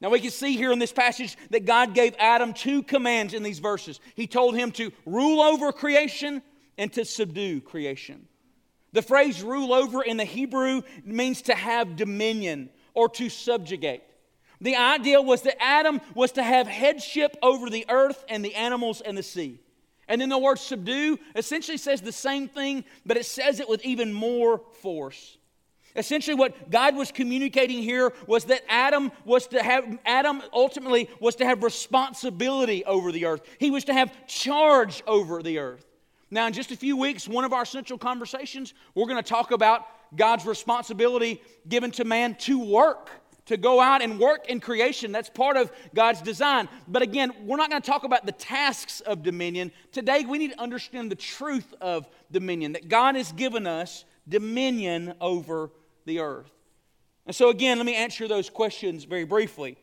[0.00, 3.42] Now, we can see here in this passage that God gave Adam two commands in
[3.42, 3.98] these verses.
[4.14, 6.42] He told him to rule over creation
[6.76, 8.28] and to subdue creation.
[8.92, 14.02] The phrase rule over in the Hebrew means to have dominion or to subjugate.
[14.60, 19.00] The idea was that Adam was to have headship over the earth and the animals
[19.00, 19.60] and the sea.
[20.08, 23.84] And then the word subdue essentially says the same thing, but it says it with
[23.84, 25.36] even more force.
[25.96, 31.36] Essentially, what God was communicating here was that Adam was to have, Adam ultimately was
[31.36, 33.40] to have responsibility over the earth.
[33.58, 35.86] He was to have charge over the earth.
[36.30, 39.52] Now, in just a few weeks, one of our central conversations, we're going to talk
[39.52, 43.08] about God's responsibility given to man to work
[43.46, 45.12] to go out and work in creation.
[45.12, 46.68] That's part of God's design.
[46.86, 49.72] But again, we're not going to talk about the tasks of dominion.
[49.92, 55.14] Today, we need to understand the truth of dominion, that God has given us dominion
[55.20, 55.70] over
[56.04, 56.50] the earth.
[57.24, 59.76] And so, again, let me answer those questions very briefly.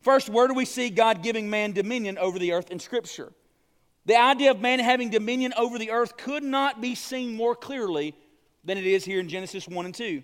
[0.00, 3.32] First, where do we see God giving man dominion over the earth in Scripture?
[4.04, 8.14] The idea of man having dominion over the earth could not be seen more clearly
[8.64, 10.22] than it is here in Genesis 1 and 2.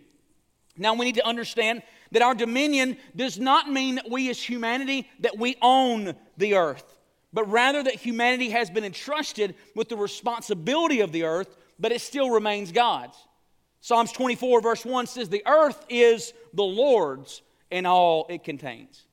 [0.77, 5.09] Now we need to understand that our dominion does not mean that we as humanity
[5.21, 6.99] that we own the earth,
[7.33, 12.01] but rather that humanity has been entrusted with the responsibility of the earth, but it
[12.01, 13.17] still remains God's.
[13.81, 19.07] Psalms 24 verse 1 says the earth is the Lord's and all it contains.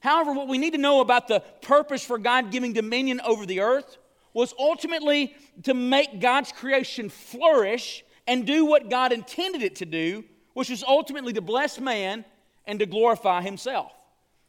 [0.00, 3.60] However, what we need to know about the purpose for God giving dominion over the
[3.60, 3.98] earth
[4.32, 10.24] was ultimately to make God's creation flourish and do what God intended it to do
[10.56, 12.24] which was ultimately to bless man
[12.66, 13.92] and to glorify himself.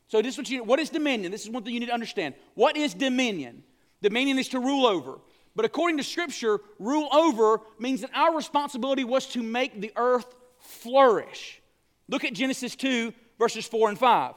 [0.07, 1.31] So, this is what you what is dominion?
[1.31, 2.35] This is one thing you need to understand.
[2.55, 3.63] What is dominion?
[4.01, 5.19] Dominion is to rule over.
[5.55, 10.35] But according to Scripture, rule over means that our responsibility was to make the earth
[10.59, 11.61] flourish.
[12.07, 14.35] Look at Genesis 2, verses 4 and 5.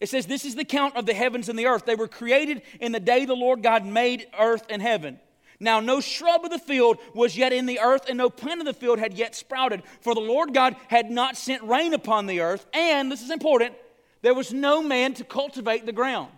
[0.00, 1.84] It says, This is the count of the heavens and the earth.
[1.84, 5.20] They were created in the day the Lord God made earth and heaven.
[5.58, 8.66] Now, no shrub of the field was yet in the earth, and no plant of
[8.66, 12.40] the field had yet sprouted, for the Lord God had not sent rain upon the
[12.40, 13.74] earth, and this is important,
[14.22, 16.30] there was no man to cultivate the ground.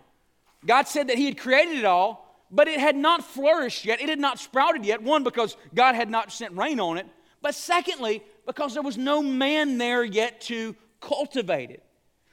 [0.65, 4.01] God said that He had created it all, but it had not flourished yet.
[4.01, 5.01] It had not sprouted yet.
[5.01, 7.07] One, because God had not sent rain on it,
[7.41, 11.83] but secondly, because there was no man there yet to cultivate it.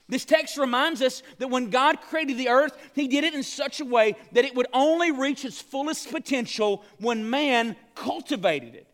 [0.09, 3.81] This text reminds us that when God created the earth, He did it in such
[3.81, 8.87] a way that it would only reach its fullest potential when man cultivated it.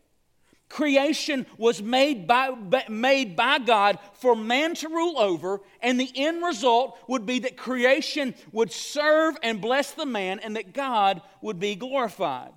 [0.69, 2.49] Creation was made by,
[2.89, 7.57] made by God for man to rule over, and the end result would be that
[7.57, 12.53] creation would serve and bless the man, and that God would be glorified.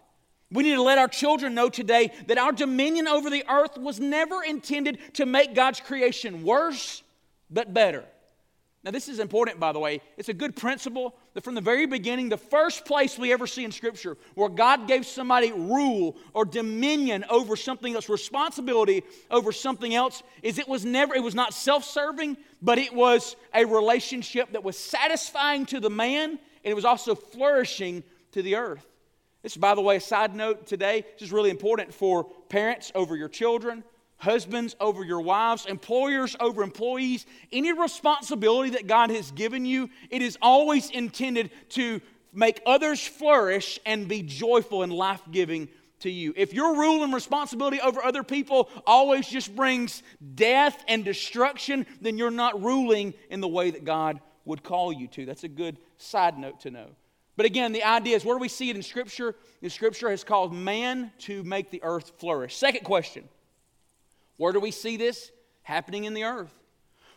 [0.50, 4.00] We need to let our children know today that our dominion over the earth was
[4.00, 7.02] never intended to make God's creation worse,
[7.50, 8.06] but better.
[8.86, 10.00] Now, this is important, by the way.
[10.16, 13.64] It's a good principle that from the very beginning, the first place we ever see
[13.64, 19.92] in Scripture where God gave somebody rule or dominion over something else, responsibility over something
[19.92, 24.52] else, is it was never, it was not self serving, but it was a relationship
[24.52, 26.38] that was satisfying to the man and
[26.70, 28.86] it was also flourishing to the earth.
[29.42, 33.16] This, by the way, a side note today, this is really important for parents over
[33.16, 33.82] your children
[34.18, 40.22] husbands over your wives, employers over employees, any responsibility that God has given you, it
[40.22, 42.00] is always intended to
[42.32, 45.68] make others flourish and be joyful and life giving
[46.00, 46.34] to you.
[46.36, 50.02] If your rule and responsibility over other people always just brings
[50.34, 55.08] death and destruction, then you're not ruling in the way that God would call you
[55.08, 55.26] to.
[55.26, 56.88] That's a good side note to know.
[57.36, 59.34] But again, the idea is where do we see it in Scripture?
[59.60, 62.56] The Scripture has called man to make the earth flourish.
[62.56, 63.28] Second question
[64.36, 65.30] where do we see this
[65.62, 66.52] happening in the earth?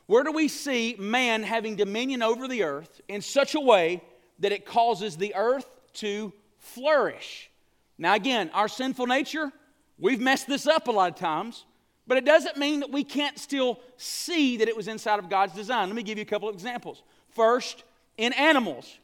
[0.06, 4.02] Where do we see man having dominion over the earth in such a way
[4.40, 7.50] that it causes the earth to flourish?
[7.98, 9.52] Now, again, our sinful nature,
[10.00, 11.66] we've messed this up a lot of times,
[12.08, 15.54] but it doesn't mean that we can't still see that it was inside of God's
[15.54, 15.90] design.
[15.90, 17.04] Let me give you a couple of examples.
[17.30, 17.84] First,
[18.18, 18.98] in animals,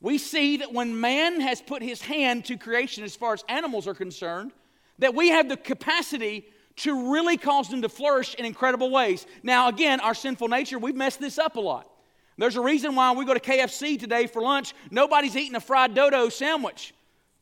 [0.00, 3.88] we see that when man has put his hand to creation as far as animals
[3.88, 4.52] are concerned,
[4.98, 6.44] that we have the capacity
[6.76, 9.26] to really cause them to flourish in incredible ways.
[9.42, 11.88] Now, again, our sinful nature, we've messed this up a lot.
[12.36, 15.94] There's a reason why we go to KFC today for lunch, nobody's eating a fried
[15.94, 16.92] dodo sandwich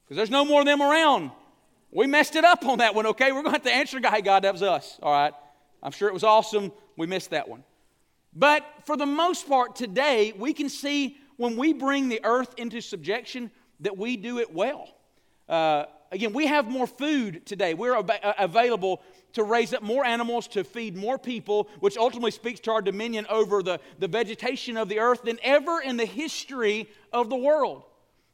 [0.04, 1.30] because there's no more of them around.
[1.90, 3.32] We messed it up on that one, okay?
[3.32, 5.32] We're going to have to answer God, hey, God, that was us, all right?
[5.82, 6.72] I'm sure it was awesome.
[6.96, 7.64] We missed that one.
[8.34, 12.80] But for the most part, today, we can see when we bring the earth into
[12.80, 14.88] subjection that we do it well.
[15.48, 17.74] Uh, again, we have more food today.
[17.74, 19.02] We're uh, available
[19.32, 23.26] to raise up more animals, to feed more people, which ultimately speaks to our dominion
[23.28, 27.84] over the, the vegetation of the earth than ever in the history of the world.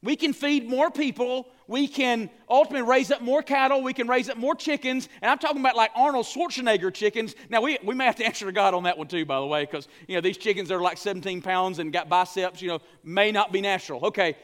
[0.02, 1.48] We can feed more people.
[1.66, 3.82] We can ultimately raise up more cattle.
[3.82, 5.08] We can raise up more chickens.
[5.20, 7.34] And I'm talking about like Arnold Schwarzenegger chickens.
[7.48, 9.46] Now, we, we may have to answer to God on that one too, by the
[9.46, 12.68] way, because, you know, these chickens that are like 17 pounds and got biceps, you
[12.68, 14.06] know, may not be natural.
[14.06, 14.36] Okay.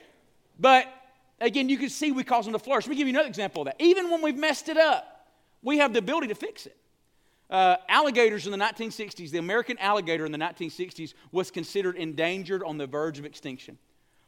[0.58, 0.86] But
[1.40, 2.86] again, you can see we cause them to flourish.
[2.86, 3.76] Let me give you another example of that.
[3.78, 5.28] Even when we've messed it up,
[5.62, 6.76] we have the ability to fix it.
[7.50, 12.78] Uh, alligators in the 1960s, the American alligator in the 1960s was considered endangered on
[12.78, 13.78] the verge of extinction.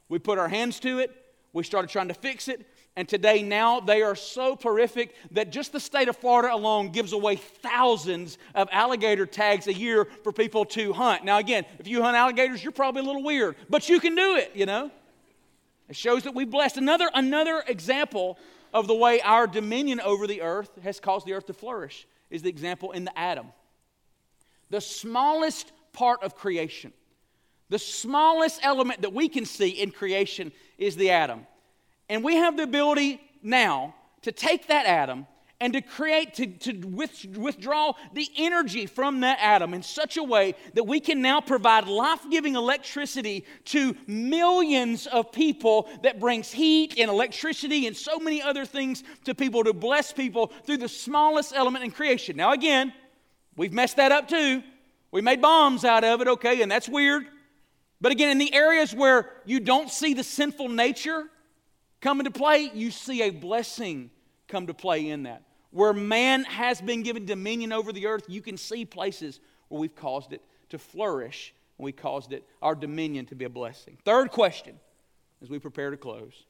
[0.09, 1.11] We put our hands to it,
[1.53, 5.73] we started trying to fix it, and today now they are so prolific that just
[5.73, 10.65] the state of Florida alone gives away thousands of alligator tags a year for people
[10.67, 11.25] to hunt.
[11.25, 14.37] Now, again, if you hunt alligators, you're probably a little weird, but you can do
[14.37, 14.91] it, you know?
[15.89, 16.77] It shows that we've blessed.
[16.77, 18.39] Another, another example
[18.73, 22.43] of the way our dominion over the earth has caused the earth to flourish is
[22.43, 23.53] the example in the atom.
[24.71, 26.93] The smallest part of creation,
[27.69, 31.47] the smallest element that we can see in creation is the atom.
[32.09, 35.27] And we have the ability now to take that atom
[35.61, 36.87] and to create, to, to
[37.39, 41.87] withdraw the energy from that atom in such a way that we can now provide
[41.87, 48.43] life giving electricity to millions of people that brings heat and electricity and so many
[48.43, 52.37] other things to people to bless people through the smallest element in creation.
[52.37, 52.93] Now, again,
[53.57, 54.63] we've messed that up too.
[55.11, 57.27] We made bombs out of it, okay, and that's weird.
[57.99, 61.25] But again, in the areas where you don't see the sinful nature
[62.03, 64.11] come into play, you see a blessing
[64.49, 65.46] come to play in that.
[65.71, 69.95] Where man has been given dominion over the earth, you can see places where we've
[69.95, 73.99] caused it to flourish and we caused it, our dominion, to be a blessing.
[74.05, 74.79] Third question
[75.43, 76.45] as we prepare to close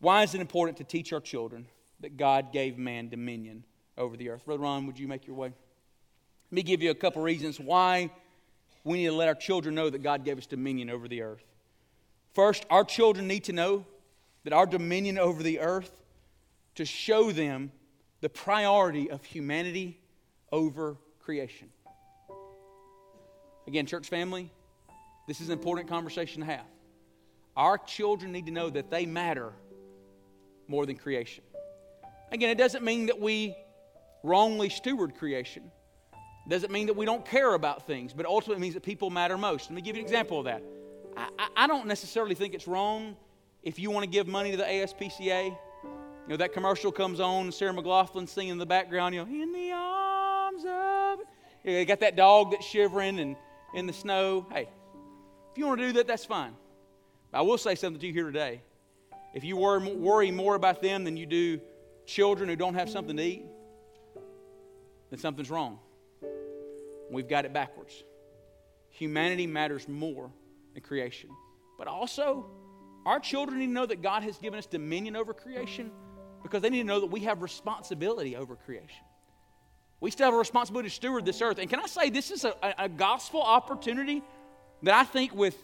[0.00, 1.66] Why is it important to teach our children
[2.00, 3.64] that God gave man dominion
[3.96, 4.44] over the earth?
[4.44, 5.48] Brother Ron, would you make your way?
[6.50, 8.10] Let me give you a couple reasons why
[8.84, 11.44] we need to let our children know that God gave us dominion over the earth.
[12.34, 13.86] First, our children need to know
[14.42, 16.03] that our dominion over the earth
[16.76, 17.70] to show them
[18.20, 20.00] the priority of humanity
[20.50, 21.68] over creation.
[23.66, 24.50] Again, church family,
[25.26, 26.66] this is an important conversation to have.
[27.56, 29.52] Our children need to know that they matter
[30.68, 31.44] more than creation.
[32.32, 33.54] Again, it doesn't mean that we
[34.22, 35.70] wrongly steward creation.
[36.46, 39.38] It doesn't mean that we don't care about things, but ultimately means that people matter
[39.38, 39.70] most.
[39.70, 40.62] Let me give you an example of that.
[41.16, 43.16] I, I don't necessarily think it's wrong
[43.62, 45.56] if you want to give money to the ASPCA
[46.26, 49.52] you know, that commercial comes on, Sarah McLachlan singing in the background, you know, in
[49.52, 51.18] the arms of.
[51.62, 53.36] You, know, you got that dog that's shivering and
[53.74, 54.46] in the snow.
[54.50, 54.68] Hey,
[55.52, 56.54] if you want to do that, that's fine.
[57.30, 58.62] But I will say something to you here today.
[59.34, 61.60] If you worry more about them than you do
[62.06, 63.44] children who don't have something to eat,
[65.10, 65.78] then something's wrong.
[67.10, 68.02] We've got it backwards.
[68.88, 70.30] Humanity matters more
[70.72, 71.28] than creation.
[71.76, 72.46] But also,
[73.04, 75.90] our children need to know that God has given us dominion over creation
[76.44, 79.02] because they need to know that we have responsibility over creation.
[80.00, 81.58] We still have a responsibility to steward this earth.
[81.58, 84.22] And can I say, this is a, a gospel opportunity
[84.82, 85.56] that I think with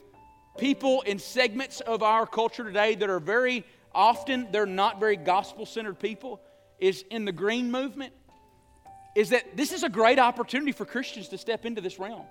[0.58, 3.64] people in segments of our culture today that are very
[3.94, 6.40] often, they're not very gospel centered people,
[6.78, 8.14] is in the green movement.
[9.14, 12.24] is that this is a great opportunity for Christians to step into this realm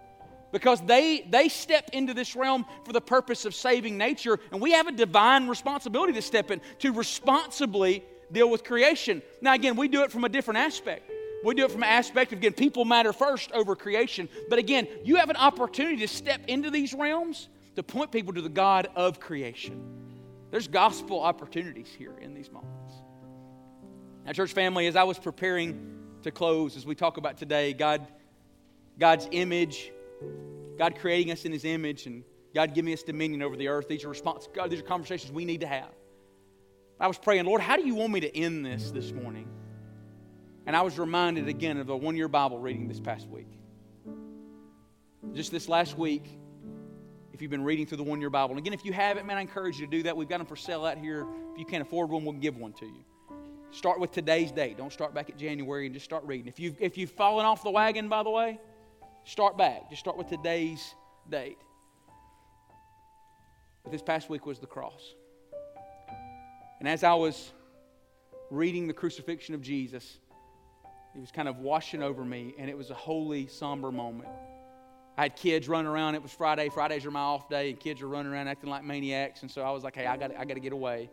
[0.52, 4.72] because they, they step into this realm for the purpose of saving nature, and we
[4.72, 9.22] have a divine responsibility to step in to responsibly deal with creation.
[9.42, 11.12] Now, again, we do it from a different aspect.
[11.44, 14.28] We do it from an aspect of, again, people matter first over creation.
[14.50, 18.42] But again, you have an opportunity to step into these realms to point people to
[18.42, 19.82] the God of creation.
[20.52, 22.94] There's gospel opportunities here in these moments.
[24.26, 28.06] Now, church family, as I was preparing to close, as we talk about today, God,
[29.00, 29.92] God's image,
[30.78, 32.24] God creating us in His image, and
[32.54, 33.88] God giving us dominion over the earth.
[33.88, 35.90] These are response, God, these are conversations we need to have.
[37.00, 39.48] I was praying, Lord, how do you want me to end this this morning?
[40.66, 43.48] And I was reminded again of a one year Bible reading this past week.
[45.34, 46.26] Just this last week,
[47.34, 48.52] if you've been reading through the one year Bible.
[48.52, 50.18] And again, if you haven't, man, I encourage you to do that.
[50.18, 51.26] We've got them for sale out here.
[51.54, 53.06] If you can't afford one, we'll give one to you.
[53.72, 54.78] Start with today's date.
[54.78, 56.48] Don't start back at January and just start reading.
[56.48, 58.60] If you've, if you've fallen off the wagon, by the way,
[59.24, 59.90] start back.
[59.90, 60.96] Just start with today's
[61.30, 61.60] date.
[63.84, 65.14] But this past week was the cross.
[66.80, 67.52] And as I was
[68.50, 70.18] reading the crucifixion of Jesus,
[71.16, 74.30] it was kind of washing over me, and it was a holy, somber moment.
[75.18, 76.16] I had kids running around.
[76.16, 76.70] It was Friday.
[76.70, 79.42] Fridays are my off day, and kids are running around acting like maniacs.
[79.42, 81.10] And so I was like, hey, I got I to get away.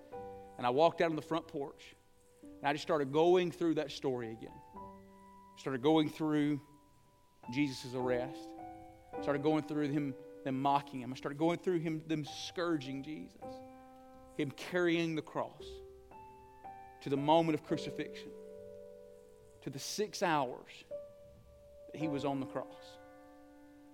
[0.58, 1.96] And I walked out on the front porch,
[2.42, 4.54] and I just started going through that story again.
[5.56, 6.60] Started going through
[7.52, 8.48] Jesus' arrest.
[9.22, 10.14] Started going through him,
[10.44, 11.12] them mocking him.
[11.12, 13.42] I started going through him, them scourging Jesus.
[14.36, 15.64] Him carrying the cross
[17.02, 18.30] to the moment of crucifixion
[19.66, 20.84] to the six hours
[21.92, 22.98] that he was on the cross,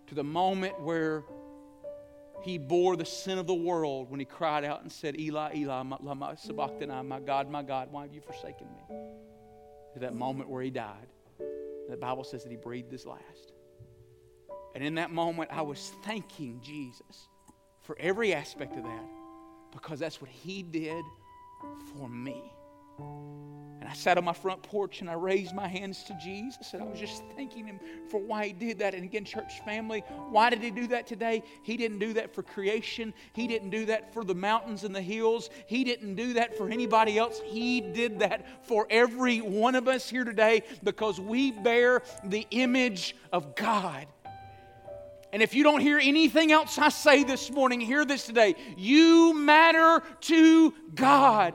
[0.07, 1.25] to the moment where
[2.43, 5.83] he bore the sin of the world when he cried out and said, Eli, Eli,
[6.03, 8.97] lama sabachthani, my God, my God, why have you forsaken me?
[9.95, 11.07] To that moment where he died.
[11.89, 13.53] The Bible says that he breathed his last.
[14.75, 17.29] And in that moment, I was thanking Jesus
[17.81, 19.22] for every aspect of that
[19.73, 21.05] because that's what he did
[21.97, 22.53] for me.
[23.83, 26.81] And I sat on my front porch and I raised my hands to Jesus and
[26.81, 28.95] I was just thanking him for why he did that.
[28.95, 31.43] And again, church family, why did he do that today?
[31.65, 33.13] He didn't do that for creation.
[33.33, 35.51] He didn't do that for the mountains and the hills.
[35.67, 37.41] He didn't do that for anybody else.
[37.45, 43.17] He did that for every one of us here today because we bear the image
[43.33, 44.07] of God.
[45.33, 48.55] And if you don't hear anything else I say this morning, hear this today.
[48.77, 51.55] You matter to God.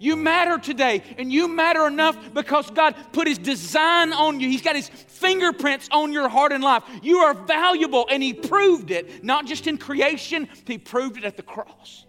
[0.00, 4.48] You matter today, and you matter enough because God put His design on you.
[4.48, 6.82] He's got His fingerprints on your heart and life.
[7.02, 11.36] You are valuable, and He proved it, not just in creation, He proved it at
[11.36, 12.04] the cross.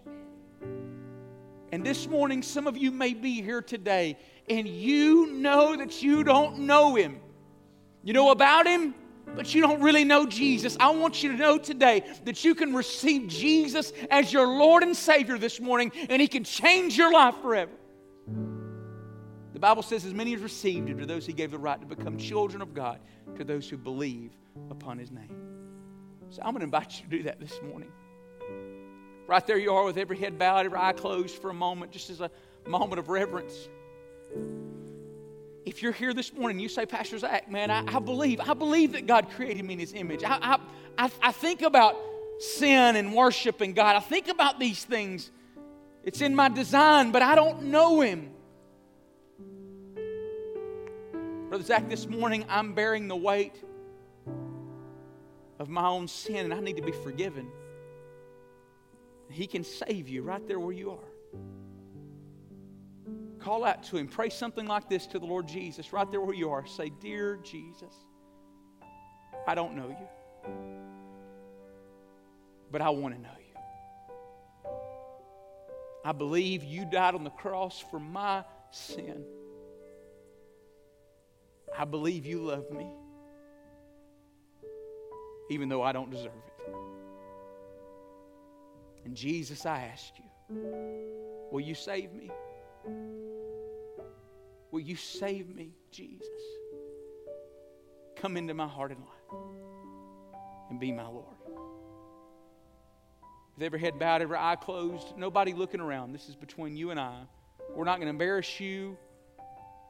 [1.72, 6.24] And this morning, some of you may be here today, and you know that you
[6.24, 7.20] don't know Him.
[8.02, 8.94] You know about Him,
[9.34, 12.74] but you don't really know Jesus, I want you to know today that you can
[12.74, 17.34] receive Jesus as your Lord and Savior this morning, and He can change your life
[17.42, 17.72] forever.
[19.56, 21.86] The Bible says, as many as received it, to those he gave the right to
[21.86, 23.00] become children of God,
[23.36, 24.32] to those who believe
[24.70, 25.34] upon his name.
[26.28, 27.90] So I'm going to invite you to do that this morning.
[29.26, 32.10] Right there you are with every head bowed, every eye closed for a moment, just
[32.10, 32.30] as a
[32.66, 33.54] moment of reverence.
[35.66, 38.92] If you're here this morning, you say, Pastor Zac, man, I, I believe, I believe
[38.92, 40.22] that God created me in his image.
[40.24, 40.58] I,
[40.96, 41.96] I, I think about
[42.38, 43.96] sin and worshiping God.
[43.96, 45.30] I think about these things.
[46.04, 48.30] It's in my design, but I don't know Him.
[51.48, 53.54] Brother Zac, this morning I'm bearing the weight
[55.58, 57.50] of my own sin and I need to be forgiven.
[59.30, 61.08] He can save you right there where you are.
[63.46, 64.08] Call out to Him.
[64.08, 66.66] Pray something like this to the Lord Jesus right there where you are.
[66.66, 67.94] Say, Dear Jesus,
[69.46, 70.08] I don't know you,
[72.72, 74.70] but I want to know you.
[76.04, 78.42] I believe you died on the cross for my
[78.72, 79.22] sin.
[81.78, 82.88] I believe you love me,
[85.50, 86.74] even though I don't deserve it.
[89.04, 90.24] And Jesus, I ask you,
[91.52, 92.32] will you save me?
[94.76, 96.28] Will you save me, Jesus?
[98.14, 99.40] Come into my heart and life
[100.68, 101.34] and be my Lord
[103.56, 106.12] with every head bowed, every eye closed, nobody looking around.
[106.12, 107.22] This is between you and I.
[107.74, 108.98] We're not going to embarrass you.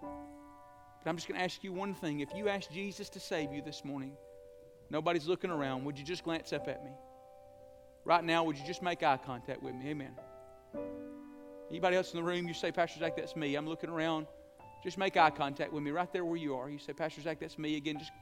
[0.03, 2.20] But I'm just going to ask you one thing.
[2.20, 4.12] If you ask Jesus to save you this morning,
[4.89, 6.93] nobody's looking around, would you just glance up at me?
[8.05, 9.89] Right now, would you just make eye contact with me?
[9.89, 10.12] Amen.
[11.70, 13.57] Anybody else in the room, you say, Pastor Zac, that's me.
[13.57, 14.28] I'm looking around.
[14.83, 16.70] Just make eye contact with me right there where you are.
[16.70, 17.99] You say, Pastor Zac, that's me again.
[17.99, 18.12] Just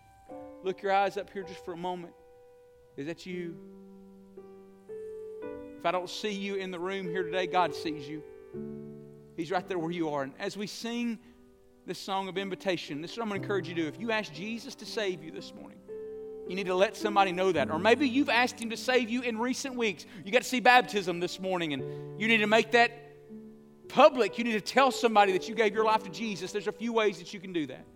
[0.62, 2.14] look your eyes up here just for a moment.
[2.96, 3.57] Is that you?
[5.78, 8.22] If I don't see you in the room here today, God sees you.
[9.36, 10.22] He's right there where you are.
[10.22, 11.18] And as we sing
[11.86, 13.88] this song of invitation, this is what I'm going to encourage you to do.
[13.88, 15.78] If you ask Jesus to save you this morning,
[16.48, 17.70] you need to let somebody know that.
[17.70, 20.07] Or maybe you've asked Him to save you in recent weeks.
[20.24, 22.90] You got to see baptism this morning, and you need to make that
[23.95, 24.36] public.
[24.38, 26.51] You need to tell somebody that you gave your life to Jesus.
[26.51, 27.86] There's a few ways that you can do that.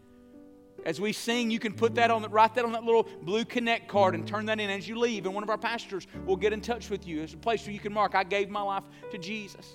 [0.86, 3.44] As we sing, you can put that on the, write that on that little blue
[3.44, 5.26] connect card and turn that in as you leave.
[5.26, 7.20] And one of our pastors will get in touch with you.
[7.22, 9.74] It's a place where you can mark, I gave my life to Jesus.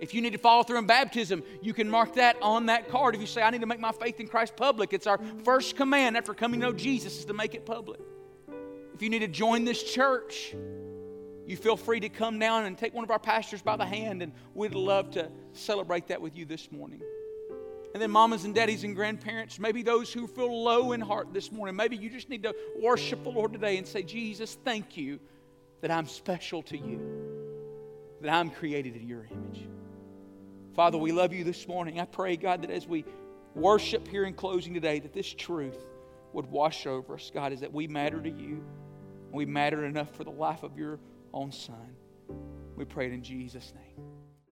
[0.00, 3.14] If you need to follow through in baptism, you can mark that on that card.
[3.14, 5.76] If you say, I need to make my faith in Christ public, it's our first
[5.76, 8.00] command after coming to know Jesus is to make it public.
[8.92, 10.54] If you need to join this church,
[11.46, 14.22] you feel free to come down and take one of our pastors by the hand,
[14.22, 17.00] and we'd love to celebrate that with you this morning.
[17.94, 21.50] And then, mamas and daddies and grandparents, maybe those who feel low in heart this
[21.50, 25.18] morning, maybe you just need to worship the Lord today and say, Jesus, thank you
[25.80, 27.00] that I'm special to you,
[28.20, 29.68] that I'm created in your image.
[30.74, 32.00] Father, we love you this morning.
[32.00, 33.04] I pray, God, that as we
[33.54, 35.86] worship here in closing today, that this truth
[36.34, 38.62] would wash over us, God, is that we matter to you.
[39.32, 40.98] We matter enough for the life of your
[41.36, 41.94] own Son.
[42.76, 44.15] We pray it in Jesus' name.